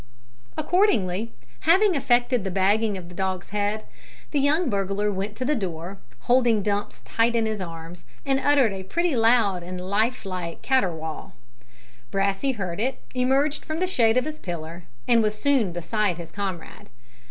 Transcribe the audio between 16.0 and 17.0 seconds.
his comrade.